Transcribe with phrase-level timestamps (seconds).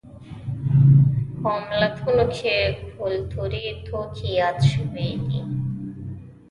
[1.41, 2.55] په متلونو کې
[2.97, 5.39] کولتوري توکي یاد شوي دي